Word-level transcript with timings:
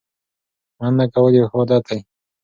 مننه 0.79 1.05
کول 1.13 1.33
یو 1.37 1.45
ښه 1.51 1.57
عادت 1.59 1.83
دی. 1.89 1.99